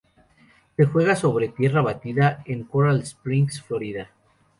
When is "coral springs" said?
2.63-3.61